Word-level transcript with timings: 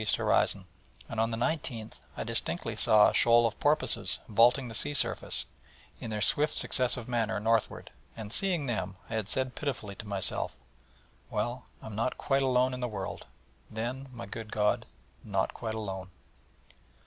horizon; 0.17 0.65
and 1.07 1.19
on 1.19 1.29
the 1.29 1.37
19th 1.37 1.93
I 2.17 2.23
distinctly 2.23 2.75
saw 2.75 3.07
a 3.07 3.13
shoal 3.13 3.45
of 3.45 3.59
porpoises 3.59 4.17
vaulting 4.27 4.67
the 4.67 4.73
sea 4.73 4.95
surface, 4.95 5.45
in 5.99 6.09
their 6.09 6.23
swift 6.23 6.55
successive 6.55 7.07
manner, 7.07 7.39
northward: 7.39 7.91
and 8.17 8.31
seeing 8.31 8.65
them, 8.65 8.95
I 9.11 9.13
had 9.13 9.27
said 9.27 9.53
pitifully 9.53 9.93
to 9.97 10.07
myself: 10.07 10.55
'Well, 11.29 11.65
I 11.83 11.85
am 11.85 11.93
not 11.93 12.17
quite 12.17 12.41
alone 12.41 12.73
in 12.73 12.79
the 12.79 12.87
world, 12.87 13.27
then, 13.69 14.09
my 14.11 14.25
good 14.25 14.51
God 14.51 14.87
not 15.23 15.53
quite 15.53 15.75
alone.' 15.75 16.09